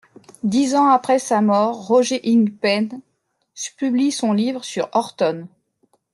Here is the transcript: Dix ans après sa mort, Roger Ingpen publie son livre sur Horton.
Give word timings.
Dix 0.41 0.73
ans 0.73 0.87
après 0.89 1.19
sa 1.19 1.41
mort, 1.41 1.85
Roger 1.85 2.19
Ingpen 2.25 3.01
publie 3.77 4.11
son 4.11 4.33
livre 4.33 4.63
sur 4.63 4.89
Horton. 4.93 5.47